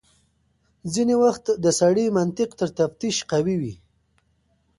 خو 0.79 0.85
ځینې 0.93 1.15
وختونه 1.23 1.57
د 1.63 1.65
سړي 1.79 2.05
منطق 2.17 2.49
تر 2.59 2.69
تفتيش 2.79 3.15
قوي 3.31 3.55
وي. 3.61 3.73